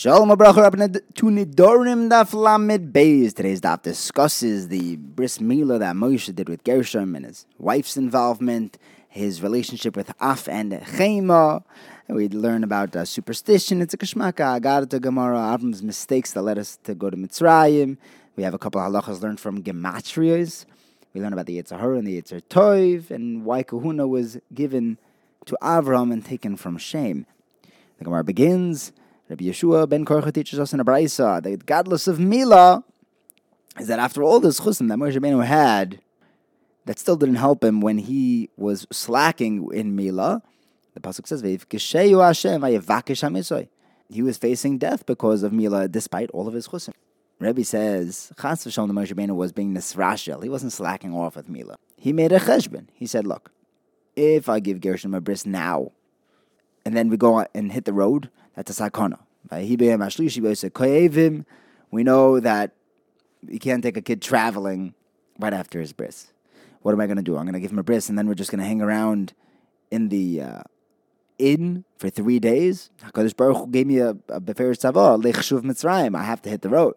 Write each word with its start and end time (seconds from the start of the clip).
Shalom 0.00 0.28
Abracha 0.28 0.70
Rabbanah 0.70 1.00
to 1.14 1.24
Nidorim 1.24 2.08
Daf 2.08 2.32
Lamed 2.32 2.92
Beis. 2.92 3.34
Today's 3.34 3.60
daf 3.60 3.82
discusses 3.82 4.68
the 4.68 4.94
bris 4.94 5.38
milah 5.38 5.80
that 5.80 5.96
Moshe 5.96 6.32
did 6.32 6.48
with 6.48 6.62
Gershom 6.62 7.16
and 7.16 7.26
his 7.26 7.46
wife's 7.58 7.96
involvement, 7.96 8.78
his 9.08 9.42
relationship 9.42 9.96
with 9.96 10.14
Af 10.20 10.48
and 10.48 10.70
Chema. 10.70 11.64
We 12.06 12.28
learn 12.28 12.62
about 12.62 12.94
uh, 12.94 13.04
superstition. 13.06 13.82
It's 13.82 13.92
a 13.92 13.96
kashmaka, 13.96 14.60
Agarta 14.60 15.00
Gemara, 15.00 15.36
Avram's 15.38 15.82
mistakes 15.82 16.32
that 16.34 16.42
led 16.42 16.58
us 16.60 16.78
to 16.84 16.94
go 16.94 17.10
to 17.10 17.16
Mitzrayim. 17.16 17.96
We 18.36 18.44
have 18.44 18.54
a 18.54 18.58
couple 18.58 18.80
of 18.80 18.92
halachas 18.92 19.20
learned 19.20 19.40
from 19.40 19.64
Gematrias. 19.64 20.64
We 21.12 21.20
learn 21.20 21.32
about 21.32 21.46
the 21.46 21.60
Yetzer 21.60 21.80
Hara 21.80 21.98
and 21.98 22.06
the 22.06 22.22
Yetzer 22.22 22.40
Tov, 22.42 23.10
and 23.10 23.44
why 23.44 23.64
Kahuna 23.64 24.06
was 24.06 24.38
given 24.54 24.98
to 25.46 25.58
Avram 25.60 26.12
and 26.12 26.24
taken 26.24 26.56
from 26.56 26.78
Shem. 26.78 27.26
The 27.98 28.04
Gemara 28.04 28.22
begins. 28.22 28.92
Rabbi 29.28 29.44
Yeshua 29.44 29.88
ben 29.88 30.04
Korcha 30.04 30.32
teaches 30.32 30.58
us 30.58 30.72
in 30.72 30.80
a 30.80 30.84
brisa 30.84 31.42
the 31.42 31.56
gadlus 31.58 32.08
of 32.08 32.18
Mila 32.18 32.82
is 33.78 33.88
that 33.88 33.98
after 33.98 34.22
all 34.22 34.40
this 34.40 34.60
chusim 34.60 34.88
that 34.88 34.98
Moshe 34.98 35.16
Rabbeinu 35.16 35.44
had, 35.44 36.00
that 36.86 36.98
still 36.98 37.16
didn't 37.16 37.36
help 37.36 37.62
him 37.62 37.80
when 37.80 37.98
he 37.98 38.50
was 38.56 38.86
slacking 38.90 39.68
in 39.72 39.94
Mila. 39.94 40.42
The 40.94 41.00
pasuk 41.00 41.26
says, 41.26 41.42
Hashem 41.42 43.68
He 44.08 44.22
was 44.22 44.38
facing 44.38 44.78
death 44.78 45.04
because 45.04 45.42
of 45.42 45.52
Mila, 45.52 45.86
despite 45.86 46.30
all 46.30 46.48
of 46.48 46.54
his 46.54 46.68
chusim. 46.68 46.94
Rebbe 47.38 47.62
says, 47.62 48.32
Chas 48.40 48.64
v'shalom, 48.64 48.88
the 48.88 48.94
Moshe 48.94 49.14
Rabbeinu 49.14 49.36
was 49.36 49.52
being 49.52 49.74
nisrashel. 49.74 50.42
He 50.42 50.48
wasn't 50.48 50.72
slacking 50.72 51.14
off 51.14 51.36
with 51.36 51.48
Mila. 51.48 51.76
He 51.96 52.12
made 52.12 52.32
a 52.32 52.40
cheshbon. 52.40 52.88
He 52.94 53.06
said, 53.06 53.26
look, 53.26 53.52
if 54.16 54.48
I 54.48 54.58
give 54.58 54.80
Gershom 54.80 55.14
a 55.14 55.20
bris 55.20 55.46
now, 55.46 55.92
and 56.88 56.96
then 56.96 57.10
we 57.10 57.18
go 57.18 57.44
and 57.52 57.70
hit 57.70 57.84
the 57.84 57.92
road, 57.92 58.30
that's 58.56 58.80
a 58.80 58.90
sakana. 58.90 59.18
We 61.90 62.02
know 62.02 62.40
that 62.40 62.70
you 63.46 63.58
can't 63.58 63.82
take 63.82 63.98
a 63.98 64.00
kid 64.00 64.22
traveling 64.22 64.94
right 65.38 65.52
after 65.52 65.80
his 65.80 65.92
bris. 65.92 66.32
What 66.80 66.92
am 66.92 67.00
I 67.02 67.06
going 67.06 67.18
to 67.18 67.22
do? 67.22 67.36
I'm 67.36 67.44
going 67.44 67.52
to 67.52 67.60
give 67.60 67.72
him 67.72 67.78
a 67.78 67.82
bris, 67.82 68.08
and 68.08 68.16
then 68.16 68.26
we're 68.26 68.32
just 68.32 68.50
going 68.50 68.60
to 68.60 68.66
hang 68.66 68.80
around 68.80 69.34
in 69.90 70.08
the 70.08 70.40
uh, 70.40 70.62
inn 71.38 71.84
for 71.98 72.08
three 72.08 72.38
days. 72.38 72.88
Hakadosh 73.02 73.36
Baruch 73.36 73.58
Hu 73.58 73.66
gave 73.66 73.86
me 73.86 73.98
a, 73.98 74.12
a 74.30 74.40
beferes 74.40 74.80
tzavah 74.80 75.22
lechshuv 75.22 75.64
Mitzrayim. 75.64 76.16
I 76.16 76.22
have 76.22 76.40
to 76.40 76.48
hit 76.48 76.62
the 76.62 76.70
road. 76.70 76.94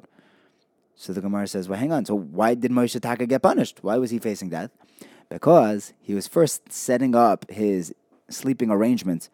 So 0.96 1.12
the 1.12 1.20
Gemara 1.20 1.48
says, 1.48 1.68
"Well, 1.68 1.78
hang 1.78 1.92
on. 1.92 2.06
So 2.06 2.16
why 2.16 2.54
did 2.54 2.72
Moshe 2.72 2.98
Taka 3.02 3.26
get 3.26 3.42
punished? 3.42 3.80
Why 3.84 3.98
was 3.98 4.12
he 4.12 4.20
facing 4.20 4.52
death? 4.52 4.72
Because 5.28 5.92
he 6.00 6.14
was 6.14 6.30
first 6.30 6.72
setting 6.72 7.14
up 7.14 7.52
his 7.52 7.94
sleeping 8.30 8.72
arrangements 8.72 9.30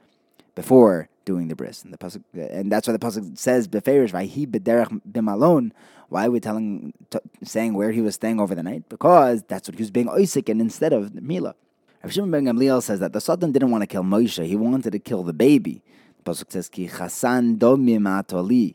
before 0.57 1.07
doing 1.23 1.49
the 1.49 1.55
bris. 1.55 1.83
And 1.83 1.93
the 1.93 1.99
pasuk, 1.99 2.23
and 2.33 2.71
that's 2.71 2.87
why 2.87 2.93
the 2.93 2.99
pasuk 2.99 3.37
says 3.37 3.67
beferish 3.67 4.11
vayhi 4.11 4.47
bederach 4.47 4.89
bimalon. 5.09 5.71
Why 6.09 6.25
are 6.25 6.31
we 6.31 6.39
telling, 6.39 6.93
t- 7.11 7.19
saying 7.43 7.75
where 7.75 7.91
he 7.91 8.01
was 8.01 8.15
staying 8.15 8.39
over 8.39 8.55
the 8.55 8.63
night? 8.63 8.89
Because 8.89 9.43
that's 9.43 9.67
what 9.67 9.75
he 9.75 9.83
was 9.83 9.91
being 9.91 10.07
oisik 10.07 10.49
and 10.49 10.59
instead 10.59 10.93
of 10.93 11.13
Mila. 11.13 11.53
Rav 12.01 12.11
Shimon 12.11 12.31
ben 12.31 12.45
Gamliel 12.45 12.81
says 12.81 12.99
that 13.01 13.13
the 13.13 13.21
Satan 13.21 13.51
didn't 13.51 13.69
want 13.69 13.83
to 13.83 13.87
kill 13.87 14.03
Moshe; 14.03 14.43
he 14.45 14.55
wanted 14.55 14.91
to 14.93 14.99
kill 14.99 15.23
the 15.23 15.33
baby. 15.33 15.83
The 16.17 16.31
pasuk 16.31 16.51
says 16.51 16.69
ki 16.69 16.87
chasan 16.87 17.59
domim 17.59 18.07
atoli. 18.07 18.73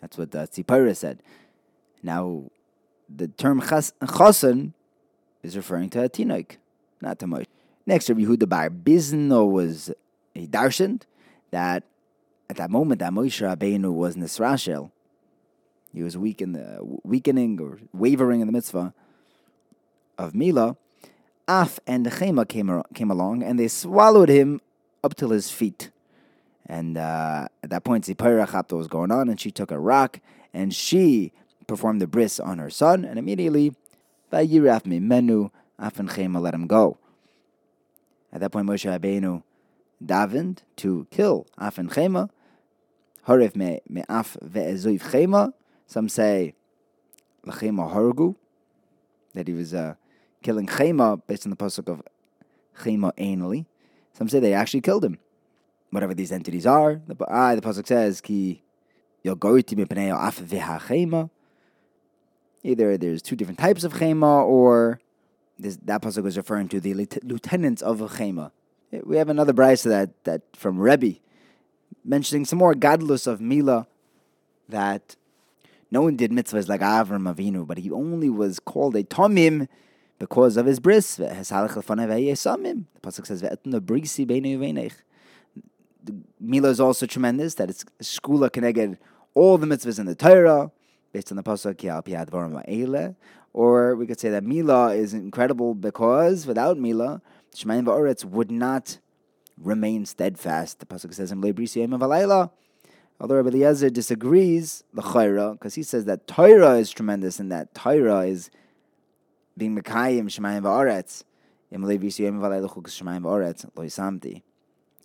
That's 0.00 0.16
what 0.16 0.34
uh, 0.34 0.46
the 0.46 0.62
Tzipora 0.62 0.96
said. 0.96 1.18
Now, 2.02 2.44
the 3.08 3.26
term 3.26 3.60
chasan 3.60 4.72
is 5.42 5.56
referring 5.56 5.90
to 5.90 6.04
a 6.04 6.08
tinoik, 6.08 6.58
not 7.00 7.18
to 7.18 7.26
Moshe. 7.26 7.46
Next, 7.86 8.08
Rabbi 8.08 8.22
Yehuda 8.22 8.48
Bar 8.48 8.70
Bizno 8.70 9.50
was 9.50 9.92
he 10.34 10.46
darshaned 10.46 11.02
that 11.50 11.84
at 12.48 12.56
that 12.56 12.70
moment 12.70 13.00
that 13.00 13.12
Moshe 13.12 13.40
Rabbeinu 13.40 13.92
was 13.92 14.16
Nisrashel, 14.16 14.90
he 15.92 16.02
was 16.02 16.16
weak 16.16 16.40
in 16.40 16.52
the 16.52 16.78
weakening 17.02 17.60
or 17.60 17.78
wavering 17.92 18.40
in 18.40 18.46
the 18.46 18.52
mitzvah 18.52 18.94
of 20.16 20.34
Mila. 20.34 20.76
Af 21.46 21.80
and 21.86 22.06
Chema 22.06 22.48
came, 22.48 22.82
came 22.94 23.10
along 23.10 23.42
and 23.42 23.58
they 23.58 23.68
swallowed 23.68 24.28
him 24.28 24.60
up 25.04 25.14
till 25.14 25.30
his 25.30 25.50
feet. 25.50 25.90
And 26.66 26.96
uh, 26.96 27.48
at 27.62 27.70
that 27.70 27.84
point, 27.84 28.06
Zipporah 28.06 28.46
Chapta 28.46 28.76
was 28.76 28.86
going 28.86 29.10
on, 29.10 29.28
and 29.28 29.38
she 29.38 29.50
took 29.50 29.70
a 29.70 29.78
rock 29.78 30.20
and 30.54 30.74
she 30.74 31.32
performed 31.66 32.00
the 32.00 32.06
bris 32.06 32.38
on 32.38 32.58
her 32.58 32.70
son, 32.70 33.04
and 33.04 33.18
immediately, 33.18 33.74
Vayiraf 34.32 34.86
Menu, 34.86 35.50
Af 35.78 35.98
and 35.98 36.08
Chema 36.08 36.40
let 36.40 36.54
him 36.54 36.66
go. 36.66 36.98
At 38.32 38.40
that 38.40 38.52
point, 38.52 38.66
Moshe 38.66 38.88
Rabbeinu 38.88 39.42
davened 40.06 40.58
to 40.76 41.06
kill 41.10 41.46
Af 41.58 41.78
and 41.78 41.90
Chema. 41.90 42.30
Harif 43.26 43.54
me 43.56 43.80
me 43.88 44.04
Af 44.08 44.36
ve'ezuiv 44.42 45.00
Chema. 45.00 45.52
Some 45.86 46.08
say 46.08 46.54
Lachema 47.46 47.92
Hargu, 47.92 48.36
that 49.34 49.48
he 49.48 49.54
was 49.54 49.74
uh, 49.74 49.94
killing 50.42 50.66
Chema 50.66 51.20
based 51.26 51.46
on 51.46 51.50
the 51.50 51.56
pasuk 51.56 51.88
of 51.88 52.02
Chema 52.80 53.12
anally. 53.18 53.66
Some 54.12 54.28
say 54.28 54.40
they 54.40 54.54
actually 54.54 54.80
killed 54.80 55.04
him. 55.04 55.18
Whatever 55.90 56.14
these 56.14 56.32
entities 56.32 56.66
are, 56.66 57.00
the 57.06 57.16
ah, 57.28 57.54
the 57.54 57.60
pasuk 57.60 57.86
says 57.86 58.20
ki 58.20 58.62
yogoriti 59.24 59.74
mipnei 59.74 60.10
Af 60.10 60.40
veha 60.40 60.80
Chema. 60.80 61.30
Either 62.62 62.96
there's 62.96 63.22
two 63.22 63.34
different 63.34 63.58
types 63.58 63.82
of 63.84 63.94
Chema, 63.94 64.44
or 64.44 65.00
this, 65.58 65.76
that 65.84 66.00
pasuk 66.00 66.22
was 66.22 66.36
referring 66.36 66.68
to 66.68 66.80
the 66.80 66.94
lieutenants 66.94 67.82
of 67.82 67.98
Chema 67.98 68.52
we 69.04 69.16
have 69.16 69.28
another 69.28 69.52
brisa 69.52 69.84
that, 69.84 70.24
that 70.24 70.42
from 70.54 70.78
Rebbe 70.78 71.18
mentioning 72.04 72.44
some 72.44 72.58
more 72.58 72.74
gadlus 72.74 73.26
of 73.26 73.40
Mila 73.40 73.86
that 74.68 75.16
no 75.90 76.02
one 76.02 76.16
did 76.16 76.30
mitzvahs 76.30 76.68
like 76.68 76.80
Avram 76.80 77.32
Avinu, 77.32 77.66
but 77.66 77.78
he 77.78 77.90
only 77.90 78.30
was 78.30 78.58
called 78.58 78.96
a 78.96 79.04
Tomim 79.04 79.68
because 80.18 80.56
of 80.56 80.66
his 80.66 80.80
bris. 80.80 81.16
The 81.16 81.24
pasuk 83.02 83.26
says, 83.26 83.42
Mila 86.40 86.68
is 86.68 86.80
also 86.80 87.06
tremendous, 87.06 87.54
that 87.54 87.70
it's 87.70 87.84
skula 88.00 88.50
connected 88.52 88.98
all 89.34 89.58
the 89.58 89.66
mitzvahs 89.66 89.98
in 89.98 90.06
the 90.06 90.14
Torah, 90.14 90.70
based 91.12 91.30
on 91.30 91.36
the 91.36 91.42
pasuk, 91.42 93.14
or 93.52 93.94
we 93.96 94.06
could 94.06 94.18
say 94.18 94.30
that 94.30 94.44
Mila 94.44 94.94
is 94.94 95.12
incredible 95.12 95.74
because 95.74 96.46
without 96.46 96.78
Mila, 96.78 97.20
Shemayim 97.54 97.84
va'oretz 97.84 98.24
would 98.24 98.50
not 98.50 98.98
remain 99.58 100.06
steadfast. 100.06 100.78
The 100.80 100.86
pasuk 100.86 101.14
says. 101.14 101.32
Although 103.20 103.36
Rabbi 103.36 103.48
Eliezer 103.48 103.90
disagrees, 103.90 104.82
because 104.94 105.74
he 105.74 105.82
says 105.82 106.06
that 106.06 106.26
Torah 106.26 106.74
is 106.74 106.90
tremendous 106.90 107.38
and 107.38 107.52
that 107.52 107.74
Torah 107.74 108.20
is 108.20 108.50
being 109.56 109.76
Mekayim 109.76 110.24
Shemayim 110.24 110.62
va'oretz. 110.62 111.24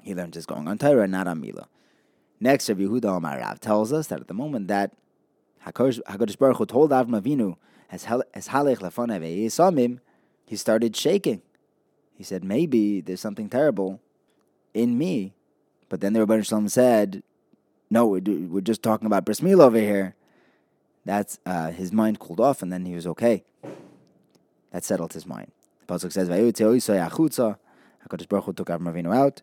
He 0.04 0.14
learned 0.16 0.34
just 0.34 0.48
going 0.48 0.68
on 0.68 0.78
Torah, 0.78 1.08
not 1.08 1.28
on 1.28 1.40
Mila. 1.40 1.68
Next, 2.40 2.70
Rabbi 2.70 2.82
Yehuda 2.82 3.22
Amarav 3.22 3.60
tells 3.60 3.94
us 3.94 4.08
that 4.08 4.20
at 4.20 4.28
the 4.28 4.34
moment 4.34 4.68
that 4.68 4.92
Hakadosh 5.66 6.38
Baruch 6.38 6.58
Hu 6.58 6.66
told 6.66 6.92
Avram 6.92 7.22
Avinu 7.22 7.56
as 7.90 8.06
halech 8.06 8.80
lefonev 8.80 10.00
he 10.46 10.56
started 10.56 10.96
shaking. 10.96 11.42
He 12.18 12.24
said, 12.24 12.44
maybe 12.44 13.00
there's 13.00 13.22
something 13.22 13.48
terrible 13.48 14.02
in 14.74 14.98
me. 14.98 15.36
But 15.88 16.02
then 16.02 16.14
the 16.14 16.26
Rebbeinu 16.26 16.46
Shalom 16.46 16.68
said, 16.68 17.24
no, 17.90 18.08
we're 18.08 18.62
just 18.62 18.84
talking 18.84 19.06
about 19.06 19.24
bris 19.24 19.40
milah 19.40 19.66
over 19.66 19.80
here. 19.80 20.16
That's 21.06 21.40
uh, 21.46 21.72
his 21.72 21.94
mind 21.94 22.20
cooled 22.20 22.42
off, 22.42 22.62
and 22.62 22.74
then 22.74 22.86
he 22.86 22.94
was 22.94 23.08
okay. 23.08 23.46
That 24.72 24.84
settled 24.84 25.14
his 25.14 25.26
mind. 25.26 25.52
The 25.86 25.94
pasuk 25.94 26.12
says, 26.12 26.28
"Hakadosh 26.28 28.28
Baruch 28.28 28.46
Hu 28.46 28.54
took 28.54 28.68
Avram 28.68 28.94
Avinu 28.94 29.16
out 29.16 29.42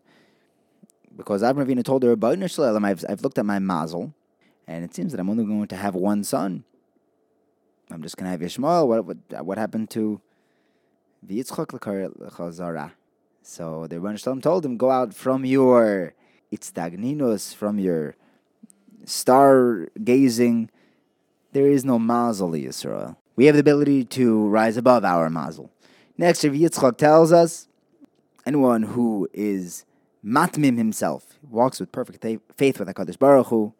because 1.15 1.41
Avram 1.41 1.65
Avinu 1.65 1.83
told 1.83 2.03
the 2.03 2.15
Rebbeinu 2.15 2.53
Shalom, 2.53 2.85
I've, 2.85 3.03
I've 3.09 3.21
looked 3.21 3.39
at 3.39 3.45
my 3.45 3.57
mazel, 3.57 4.13
and 4.67 4.83
it 4.83 4.93
seems 4.93 5.11
that 5.11 5.19
I'm 5.19 5.29
only 5.29 5.43
going 5.43 5.67
to 5.67 5.75
have 5.75 5.95
one 5.95 6.23
son. 6.23 6.65
I'm 7.89 8.03
just 8.03 8.17
going 8.17 8.25
to 8.25 8.31
have 8.31 8.41
Yishmael. 8.41 8.87
What, 8.87 9.05
what, 9.05 9.45
what 9.45 9.57
happened 9.57 9.89
to 9.91 10.21
So 11.27 11.33
the 13.87 13.95
Rebbeinu 13.95 14.19
Shalom 14.19 14.41
told 14.41 14.65
him, 14.65 14.77
go 14.77 14.91
out 14.91 15.13
from 15.13 15.45
your 15.45 16.13
itztagninus, 16.51 17.55
from 17.55 17.79
your 17.79 18.15
star 19.05 19.87
gazing. 20.03 20.69
There 21.51 21.67
is 21.67 21.85
no 21.85 21.97
mazel, 21.97 22.51
Yisrael. 22.51 23.15
We 23.35 23.45
have 23.45 23.55
the 23.55 23.61
ability 23.61 24.05
to 24.05 24.47
rise 24.47 24.77
above 24.77 25.03
our 25.03 25.29
mazel. 25.29 25.71
Next, 26.17 26.43
Rav 26.43 26.53
Yitzchak 26.53 26.97
tells 26.97 27.31
us, 27.31 27.67
anyone 28.45 28.83
who 28.83 29.27
is 29.33 29.85
matmim 30.23 30.77
himself, 30.77 31.39
walks 31.49 31.79
with 31.79 31.91
perfect 31.91 32.23
faith 32.55 32.79
with 32.79 32.87
HaKadosh 32.87 33.19
Baruch 33.19 33.47
Hu, 33.47 33.73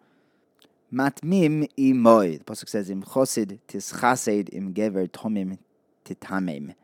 matmim 0.92 1.70
imoy. 1.78 2.40
The 2.40 2.44
Pasuk 2.44 2.70
says, 2.70 2.90
im 2.90 3.04
chosid 3.04 3.60
tischased 3.68 4.54
im 4.54 4.74
gever 4.74 5.10
tomim 5.10 5.58
titamim. 6.06 6.76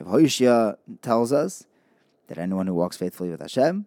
If 0.00 0.06
Hoshia 0.06 0.76
tells 1.02 1.30
us 1.30 1.66
that 2.28 2.38
anyone 2.38 2.66
who 2.66 2.74
walks 2.74 2.96
faithfully 2.96 3.30
with 3.30 3.42
Hashem, 3.42 3.84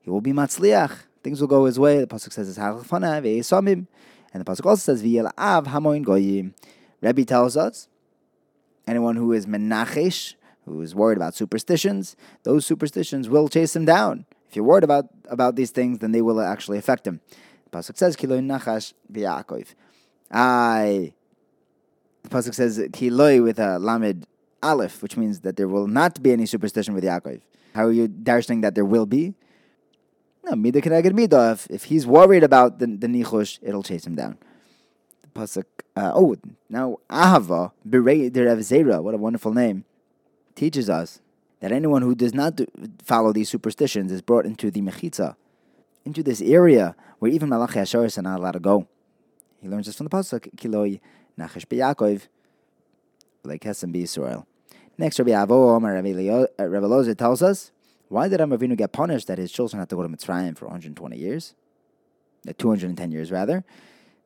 he 0.00 0.10
will 0.10 0.20
be 0.20 0.32
matzliach. 0.32 1.04
things 1.22 1.40
will 1.40 1.48
go 1.48 1.64
his 1.64 1.78
way. 1.78 1.98
The 2.00 2.06
pasuk 2.06 2.32
says, 2.32 2.56
"Halachfana 2.56 3.20
ve'esamim," 3.20 3.86
and 4.32 4.44
the 4.44 4.44
pasuk 4.44 4.66
also 4.66 4.92
says, 4.92 5.02
"V'yel 5.02 5.30
av 5.36 5.66
hamoin 5.66 6.04
goyim." 6.04 6.54
Rebbe 7.00 7.24
tells 7.24 7.56
us, 7.56 7.88
anyone 8.86 9.16
who 9.16 9.32
is 9.32 9.46
menachesh, 9.46 10.34
who 10.64 10.80
is 10.82 10.94
worried 10.94 11.18
about 11.18 11.34
superstitions, 11.34 12.16
those 12.44 12.64
superstitions 12.64 13.28
will 13.28 13.48
chase 13.48 13.74
him 13.74 13.84
down. 13.84 14.24
If 14.48 14.54
you're 14.54 14.64
worried 14.64 14.84
about, 14.84 15.06
about 15.28 15.56
these 15.56 15.70
things, 15.70 15.98
then 15.98 16.12
they 16.12 16.22
will 16.22 16.40
actually 16.40 16.78
affect 16.78 17.06
him. 17.06 17.20
The 17.64 17.78
pasuk 17.78 17.96
says, 17.96 18.16
"Kiloi 18.16 18.40
nachash 18.40 18.92
b'Yaakov." 19.12 19.74
I. 20.30 21.12
The 22.22 22.28
pasuk 22.28 22.54
says, 22.54 22.78
"Kiloi" 22.78 23.42
with 23.42 23.58
a 23.58 23.78
lamed 23.80 24.26
aleph, 24.62 25.02
which 25.02 25.16
means 25.16 25.40
that 25.40 25.56
there 25.56 25.68
will 25.68 25.86
not 25.86 26.22
be 26.22 26.32
any 26.32 26.46
superstition 26.46 26.94
with 26.94 27.04
Yaakov. 27.04 27.40
How 27.74 27.84
are 27.86 27.92
you 27.92 28.08
darshing 28.08 28.62
that 28.62 28.74
there 28.74 28.84
will 28.84 29.06
be? 29.06 29.34
No, 30.44 30.56
mida 30.56 30.80
keneged 30.80 31.12
mida. 31.12 31.52
If, 31.52 31.66
if 31.70 31.84
he's 31.84 32.06
worried 32.06 32.44
about 32.44 32.78
the, 32.78 32.86
the 32.86 33.06
nichush, 33.06 33.58
it'll 33.62 33.82
chase 33.82 34.06
him 34.06 34.14
down. 34.14 34.38
The 35.22 35.40
pasuk. 35.40 35.64
Uh, 35.96 36.12
oh, 36.14 36.36
now 36.68 36.98
ahava 37.10 37.72
berei 37.86 38.30
derev 38.30 38.58
zera. 38.58 39.02
What 39.02 39.14
a 39.14 39.18
wonderful 39.18 39.52
name. 39.52 39.84
Teaches 40.54 40.88
us 40.88 41.20
that 41.60 41.72
anyone 41.72 42.02
who 42.02 42.14
does 42.14 42.32
not 42.32 42.56
do, 42.56 42.66
follow 43.02 43.32
these 43.32 43.48
superstitions 43.48 44.12
is 44.12 44.22
brought 44.22 44.46
into 44.46 44.70
the 44.70 44.80
mechitza, 44.80 45.36
into 46.04 46.22
this 46.22 46.40
area 46.40 46.94
where 47.18 47.30
even 47.30 47.48
malachi 47.48 47.80
asheris 47.80 48.16
are 48.16 48.22
not 48.22 48.38
allowed 48.38 48.52
to 48.52 48.60
go. 48.60 48.86
He 49.60 49.68
learns 49.68 49.86
this 49.86 49.96
from 49.96 50.04
the 50.04 50.10
pasuk 50.10 50.54
kiloi 50.56 51.00
nachesh 51.38 51.66
b'Yaakov 51.66 52.28
like 53.46 53.62
Hesem 53.62 53.92
B. 53.92 54.02
Israel. 54.02 54.46
Next, 54.98 55.18
Rabbi 55.18 55.30
Avo 55.30 55.76
Omer 55.76 55.94
Rabbi 55.94 56.18
Lozer 56.58 57.16
tells 57.16 57.42
us 57.42 57.70
why 58.08 58.28
did 58.28 58.40
Amavinu 58.40 58.76
get 58.76 58.92
punished 58.92 59.26
that 59.26 59.38
his 59.38 59.50
children 59.50 59.80
had 59.80 59.88
to 59.90 59.96
go 59.96 60.02
to 60.02 60.08
Mitzrayim 60.08 60.56
for 60.56 60.66
120 60.66 61.16
years? 61.16 61.54
Uh, 62.48 62.52
210 62.56 63.10
years, 63.10 63.32
rather. 63.32 63.64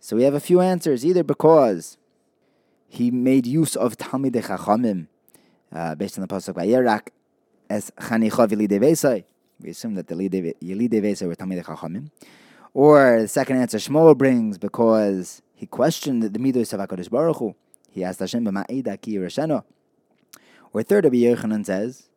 So 0.01 0.17
we 0.17 0.25
have 0.25 0.35
a 0.35 0.41
few 0.41 0.61
answers. 0.61 1.05
Either 1.05 1.25
because 1.25 1.97
he 2.89 3.11
made 3.11 3.47
use 3.47 3.77
of 3.77 3.97
Talmid 3.97 4.33
Chachamim, 4.33 5.07
uh, 5.73 5.95
based 5.95 6.19
on 6.19 6.23
the 6.23 6.29
pasuk 6.29 6.55
Vayerak, 6.55 7.09
as 7.71 7.91
Chanicha 7.99 8.49
V'lidei 8.49 9.25
We 9.61 9.71
assume 9.71 9.95
that 9.95 10.09
the 10.09 10.15
Yelidei 10.15 11.01
Vesai 11.01 11.27
were 11.27 11.37
Talmid 11.37 11.65
Chachamim. 11.65 12.11
Or 12.75 13.23
the 13.23 13.29
second 13.29 13.57
answer 13.57 13.79
Shmuel 13.79 14.17
brings 14.17 14.59
because 14.59 15.43
he 15.55 15.67
questioned 15.67 16.23
the 16.23 16.39
Midos 16.39 16.73
of 16.73 16.81
HaKadosh 16.81 17.11
Baruch 17.11 17.39
Hu. 17.39 17.55
He 17.91 18.05
asked 18.05 18.21
Hashem, 18.21 18.45
B'ma'ida 18.45 19.01
ki 19.01 19.17
Rashano. 19.17 19.65
Or 20.73 20.83
third, 20.83 21.05
Rabbi 21.05 21.17
Yochanan 21.17 21.67
says, 21.67 22.11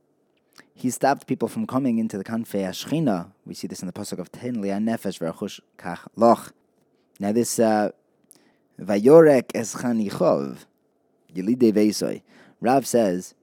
he 0.75 0.90
stopped 0.90 1.28
people 1.28 1.48
from 1.48 1.68
coming 1.68 1.98
into 1.98 2.18
the 2.18 2.24
Kanfei 2.24 2.68
Ashchina. 2.68 3.31
We 3.46 3.54
see 3.54 3.68
this 3.68 3.81
in 3.81 3.88
the 3.88 3.94
pasuk 3.94 4.20
of 4.20 4.31
Ten 4.31 4.56
Lian 4.56 4.86
Nefesh 4.86 5.20
V'Achush 5.20 5.60
Kach 5.78 6.08
Loch. 6.16 6.52
Now 7.20 7.31
this 7.31 7.60
uh, 7.60 7.92
Vayorek 8.81 9.52
Es 9.54 9.75
Chanichov 9.75 10.66
Yelidei 11.34 11.72
Veisoi. 11.72 12.22
Rav 12.60 12.88
says 12.88 13.36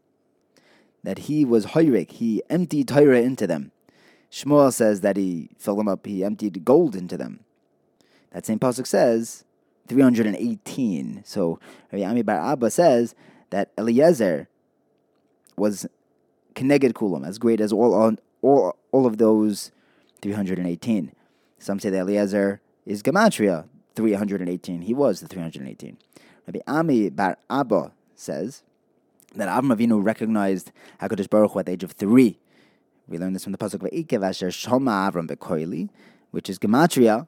that 1.04 1.18
he 1.20 1.44
was 1.44 1.66
hoyrik. 1.66 2.12
He 2.12 2.42
emptied 2.50 2.88
Torah 2.88 3.20
into 3.20 3.46
them. 3.46 3.70
Shmuel 4.30 4.72
says 4.72 5.00
that 5.00 5.16
he 5.16 5.50
filled 5.58 5.78
them 5.78 5.88
up. 5.88 6.06
He 6.06 6.24
emptied 6.24 6.64
gold 6.64 6.96
into 6.96 7.16
them. 7.16 7.40
That 8.32 8.46
same 8.46 8.58
pasuk 8.58 8.86
says 8.86 9.44
318. 9.90 11.22
So 11.24 11.58
Rabbi 11.90 12.04
Ami 12.04 12.22
Bar 12.22 12.38
Abba 12.52 12.70
says 12.70 13.16
that 13.50 13.72
Eliezer 13.76 14.48
was 15.56 15.84
Keneged 16.54 16.92
Kulam, 16.92 17.26
as 17.26 17.38
great 17.38 17.60
as 17.60 17.72
all, 17.72 18.16
all, 18.40 18.76
all 18.92 19.06
of 19.06 19.18
those 19.18 19.72
318. 20.22 21.10
Some 21.58 21.80
say 21.80 21.90
that 21.90 21.98
Eliezer 21.98 22.60
is 22.86 23.02
Gematria, 23.02 23.66
318. 23.96 24.82
He 24.82 24.94
was 24.94 25.20
the 25.20 25.26
318. 25.26 25.98
Rabbi 26.46 26.60
Ami 26.68 27.10
Bar 27.10 27.36
Abba 27.50 27.90
says 28.14 28.62
that 29.34 29.48
Avram 29.48 29.76
Avinu 29.76 30.04
recognized 30.04 30.70
HaKadosh 31.02 31.28
Baruch 31.28 31.50
Hu 31.50 31.58
at 31.58 31.66
the 31.66 31.72
age 31.72 31.82
of 31.82 31.92
three. 31.92 32.38
We 33.08 33.18
learn 33.18 33.32
this 33.32 33.42
from 33.42 33.50
the 33.50 33.58
Pasuk 33.58 33.74
of 33.74 33.90
Ikev 33.90 34.24
Asher 34.24 34.50
Shoma 34.50 35.10
Avram 35.10 35.28
Bekoili, 35.28 35.88
which 36.30 36.48
is 36.48 36.60
Gematria 36.60 37.26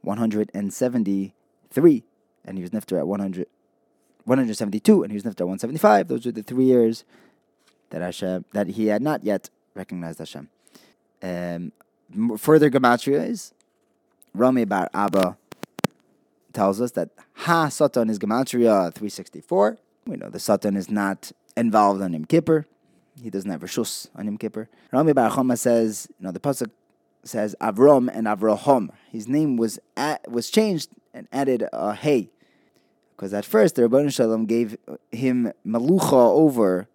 170 0.00 1.34
three, 1.70 2.04
and 2.44 2.56
he 2.56 2.62
was 2.62 2.70
nifter 2.70 2.98
at 2.98 3.06
100, 3.06 3.46
172, 4.24 5.02
and 5.02 5.12
he 5.12 5.16
was 5.16 5.24
nifter 5.24 5.40
at 5.40 5.48
175. 5.48 6.08
Those 6.08 6.26
are 6.26 6.32
the 6.32 6.42
three 6.42 6.64
years 6.64 7.04
that 7.90 8.02
Hashem 8.02 8.44
that 8.52 8.68
he 8.68 8.86
had 8.86 9.02
not 9.02 9.24
yet 9.24 9.50
recognized 9.74 10.18
Hashem. 10.18 10.48
Um, 11.22 11.72
further 12.38 12.70
gematria 12.70 13.28
is 13.28 13.52
Rami 14.34 14.64
Bar 14.64 14.88
Abba 14.94 15.36
tells 16.52 16.80
us 16.80 16.92
that 16.92 17.10
Ha 17.34 17.68
Satan 17.68 18.10
is 18.10 18.18
gematria 18.18 18.92
364. 18.94 19.78
We 20.06 20.16
know 20.16 20.30
the 20.30 20.40
Satan 20.40 20.76
is 20.76 20.90
not 20.90 21.32
involved 21.56 22.02
on 22.02 22.12
Yom 22.12 22.24
Kippur. 22.24 22.66
He 23.22 23.30
doesn't 23.30 23.50
have 23.50 23.60
Rishus 23.60 24.08
on 24.14 24.24
Yom 24.24 24.38
Kippur. 24.38 24.68
Rami 24.92 25.12
Bar 25.12 25.30
Chama 25.30 25.58
says, 25.58 26.08
you 26.18 26.24
know, 26.24 26.32
the 26.32 26.40
pasuk 26.40 26.70
says 27.22 27.54
Avram 27.60 28.08
and 28.12 28.26
Avraham. 28.26 28.88
His 29.10 29.28
name 29.28 29.56
was 29.56 29.78
at, 29.96 30.30
was 30.30 30.50
changed 30.50 30.90
and 31.12 31.28
added 31.32 31.66
a 31.72 31.94
hey. 31.94 32.30
Because 33.16 33.34
at 33.34 33.44
first 33.44 33.74
the 33.74 33.82
Rabban 33.82 34.12
Shalom 34.12 34.46
gave 34.46 34.76
him 35.10 35.52
Malucha 35.66 36.12
over 36.12 36.88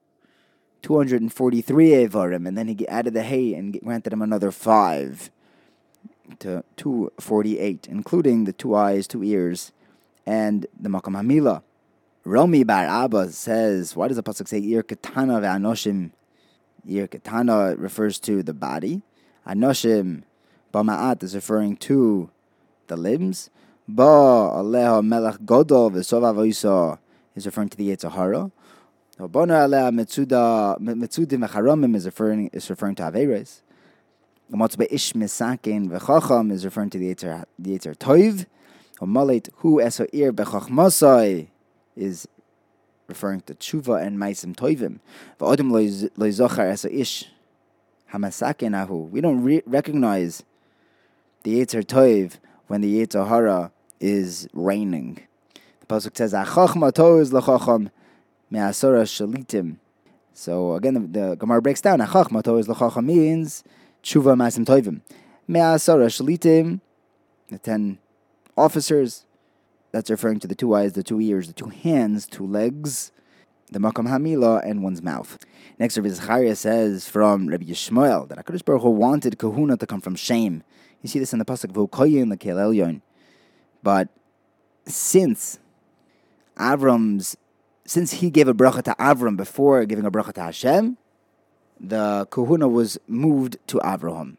243 0.82 1.90
Evarim, 1.90 2.48
and 2.48 2.58
then 2.58 2.68
he 2.68 2.88
added 2.88 3.14
the 3.14 3.24
hay 3.24 3.54
and 3.54 3.80
granted 3.82 4.14
him 4.14 4.22
another 4.22 4.52
five 4.52 5.32
to 6.40 6.64
248, 6.78 7.88
including 7.90 8.46
the 8.46 8.54
two 8.54 8.76
eyes, 8.76 9.08
two 9.08 9.24
ears, 9.24 9.72
and 10.26 10.66
the 10.80 10.90
Makam 10.90 11.16
Hamila. 11.16 11.62
Romi 12.24 12.64
Bar 12.64 12.86
Abba 12.86 13.32
says, 13.32 13.96
why 13.96 14.08
does 14.08 14.18
the 14.18 14.24
Pasuk 14.24 14.48
say 14.48 14.60
Ir 14.60 14.82
Katana 14.82 15.40
ve'anoshim? 15.40 16.12
Ir 16.88 17.08
Katana 17.08 17.76
refers 17.78 18.20
to 18.20 18.42
the 18.42 18.54
body. 18.54 19.04
Anoshim 19.48 20.24
Bama'at 20.74 21.22
is 21.22 21.36
referring 21.36 21.78
to 21.78 22.32
the 22.88 22.98
limbs. 22.98 23.50
Ba 23.88 24.02
Aleha 24.04 25.06
Melech 25.06 25.38
Godol 25.42 25.92
v'Sov 25.92 26.98
is 27.36 27.46
referring 27.46 27.70
to 27.70 27.78
the 27.78 27.90
Yetzer 27.90 28.12
Hara. 28.12 28.50
Bona 29.28 29.54
Aleha 29.54 29.92
Metzudim 29.94 31.48
v'Charomim 31.48 31.96
is 31.96 32.08
referring 32.08 32.50
is 32.52 32.68
referring 32.68 32.96
to 32.96 33.04
Averes. 33.04 33.62
Amatzbe 34.52 34.88
Ish 34.90 35.14
Misakin 35.14 35.88
v'Chacham 35.88 36.52
is 36.52 36.66
referring 36.66 36.90
to 36.90 36.98
the 36.98 37.14
Yetzer 37.14 37.46
the 37.60 37.78
Yetzer 37.78 37.96
Toiv. 37.96 38.48
Omalet 39.02 39.50
Hu 39.58 39.76
Esoir 39.76 40.32
b'Chachmasai 40.32 41.50
is 41.96 42.28
referring 43.08 43.42
to 43.42 43.54
Tshuva 43.54 44.04
and 44.04 44.18
Maisim 44.18 44.56
Toivim. 44.56 44.98
V'Odem 45.40 45.70
Lo 45.70 46.28
Zochar 46.30 46.72
Eso 46.72 46.90
Ish 46.90 47.30
Hamasakin 48.12 48.76
Ahu. 48.76 48.96
We 48.96 49.22
don't 49.22 49.44
re- 49.44 49.62
recognize 49.68 50.42
the 51.44 51.64
Yetzer 51.64 51.84
Toiv 51.86 52.40
when 52.66 52.82
the 52.82 53.06
Yetzer 53.06 53.28
is 54.00 54.48
raining. 54.54 55.20
The 55.82 55.86
pasuk 55.88 56.18
says, 56.18 56.34
"Achachma 56.34 56.92
toz 56.92 57.32
lachacham 57.32 57.92
me'asora 58.50 59.04
shalitim." 59.04 59.78
So 60.34 60.74
again, 60.74 60.94
the, 60.94 61.20
the 61.20 61.36
Gemara 61.36 61.62
breaks 61.62 61.82
down. 61.82 62.00
Achachma 62.00 62.44
toz 62.44 62.68
lachacham 62.68 63.06
means 63.06 63.64
tshuva 64.04 64.36
masim 64.36 64.66
toivim. 64.66 65.02
Me'asora 65.48 66.08
shalitim, 66.08 66.82
the 67.50 67.60
ten 67.60 68.00
officers. 68.58 69.26
That's 69.92 70.10
referring 70.10 70.42
to 70.42 70.48
the 70.48 70.56
two 70.56 70.76
eyes, 70.76 70.92
the 70.92 71.04
two 71.04 71.22
ears, 71.22 71.48
the 71.48 71.54
two 71.54 71.70
hands, 71.70 72.28
two 72.28 72.46
legs, 72.46 73.14
the 73.72 73.80
makam 73.80 74.10
hamila, 74.10 74.62
and 74.70 74.84
one's 74.84 75.02
mouth. 75.02 75.38
Next, 75.80 75.96
Rabbi 75.96 76.10
Zechariah 76.10 76.56
says 76.58 77.08
from 77.08 77.48
Rabbi 77.48 77.64
Yishmael 77.64 78.28
that 78.28 78.38
Hakadosh 78.38 78.66
Baruch 78.66 78.82
Hu 78.82 78.90
wanted 78.90 79.38
kahuna 79.38 79.78
to 79.78 79.88
come 79.88 80.02
from 80.02 80.16
Shem. 80.16 80.64
You 81.02 81.08
see 81.08 81.20
this 81.20 81.32
in 81.32 81.40
the 81.40 81.46
pasuk 81.46 81.72
v'ukoyin 81.72 82.34
lekel 82.34 82.58
elyon. 82.58 83.02
But 83.86 84.10
since 84.88 85.60
Avram's, 86.58 87.38
since 87.86 88.14
he 88.14 88.32
gave 88.32 88.48
a 88.48 88.54
bracha 88.56 88.82
to 88.82 88.96
Avram 88.98 89.38
before 89.38 89.86
giving 89.86 90.06
a 90.06 90.12
bracha 90.12 90.34
to 90.34 90.42
Hashem, 90.42 90.98
the 91.80 92.28
kahuna 92.32 92.68
was 92.68 92.98
moved 93.08 93.60
to 93.68 93.78
Avraham. 93.78 94.38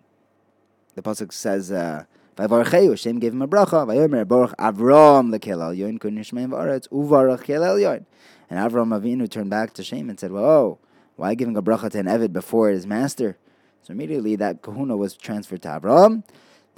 The 0.97 1.03
pasuk 1.03 1.33
says, 1.33 1.71
uh, 1.71 2.07
Hashem 2.37 3.21
gave 3.21 3.33
him 3.33 3.43
a 3.43 3.47
bracha. 3.47 3.87
Vayomer 3.87 4.27
baruch 4.27 4.57
Avram 4.57 5.33
lekel 5.33 5.59
elyon 5.59 6.01
kun 6.01 6.17
yishmeim 6.17 6.49
v'aretz 6.49 6.89
uvarach 6.89 7.45
kel 7.45 7.61
elyon. 7.61 8.05
And 8.51 8.59
Avram 8.59 8.99
Avinu 8.99 9.31
turned 9.31 9.51
back 9.51 9.75
to 9.75 9.85
Shem 9.85 10.11
and 10.11 10.19
said, 10.19 10.33
"Whoa, 10.33 10.81
why 11.15 11.37
giving 11.37 11.57
a 11.57 11.63
bracha 11.63 11.89
to 11.93 12.01
an 12.01 12.07
Evid 12.07 12.33
before 12.33 12.71
his 12.71 12.85
master?" 12.85 13.39
So 13.85 13.93
immediately 13.93 14.35
that 14.35 14.63
kahuna 14.63 14.97
was 14.97 15.15
transferred 15.15 15.63
to 15.63 15.69
Avram. 15.69 16.25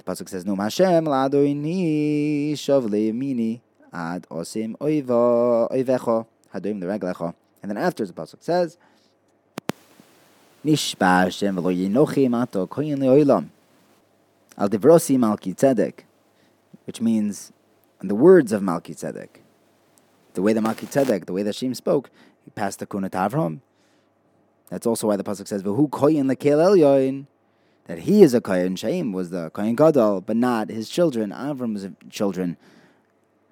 The 0.09 0.15
pasuk 0.15 0.29
says, 0.29 0.45
"No 0.45 0.55
Hashem 0.55 1.05
ladoini 1.05 2.53
shavle 2.53 3.13
mini 3.13 3.61
ad 3.93 4.25
osim 4.31 4.75
oiva 4.77 5.69
oivecho 5.69 6.25
hadoim 6.51 6.81
reglecho." 6.81 7.35
And 7.61 7.69
then 7.69 7.77
after 7.77 8.03
the 8.07 8.13
pasuk 8.13 8.41
says, 8.41 8.77
"Nishba 10.65 11.25
Hashem 11.25 11.57
v'lo 11.57 11.71
yinochim 11.71 12.41
ato 12.41 12.65
koyin 12.65 12.97
leolam." 12.97 13.49
Al 14.57 14.67
Divrosi 14.67 15.15
Malki 15.17 15.55
Tzedek, 15.55 16.05
which 16.85 17.01
means 17.01 17.51
in 18.01 18.07
the 18.07 18.15
words 18.15 18.51
of 18.51 18.63
Malki 18.63 18.95
Tzedek. 18.95 19.41
The 20.33 20.41
way 20.41 20.53
that 20.53 20.63
Malki 20.63 20.87
Tzedek, 20.87 21.25
the 21.25 21.33
way 21.33 21.43
that 21.43 21.53
Shem 21.53 21.75
spoke, 21.75 22.09
he 22.43 22.49
passed 22.49 22.79
the 22.79 22.87
Kuna 22.87 23.09
to 23.11 23.17
Avram. 23.17 23.59
That's 24.69 24.87
also 24.87 25.07
why 25.07 25.17
the 25.17 25.23
pasuk 25.23 25.47
says, 25.47 25.61
"V'hu 25.61 25.87
koyin 25.87 26.25
lekel 26.33 26.57
elyoin," 26.57 27.27
that 27.89 27.99
he 28.01 28.21
is 28.21 28.35
a 28.35 28.39
koyin. 28.39 28.77
Shem 28.77 29.11
was 29.11 29.31
the 29.31 29.49
koyin 29.49 29.75
gadol, 29.75 30.21
but 30.21 30.37
not 30.37 30.69
his 30.69 30.89
children. 30.89 31.31
Avram's 31.31 31.89
children 32.11 32.55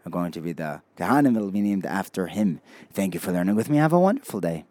are 0.05 0.11
going 0.11 0.31
to 0.31 0.41
be 0.41 0.53
the 0.53 0.83
kahanim. 0.95 1.35
It'll 1.35 1.49
be 1.49 1.61
named 1.61 1.87
after 1.87 2.27
him. 2.27 2.61
Thank 2.93 3.15
you 3.15 3.19
for 3.19 3.31
learning 3.31 3.55
with 3.55 3.67
me. 3.67 3.77
Have 3.77 3.93
a 3.93 3.99
wonderful 3.99 4.39
day. 4.39 4.65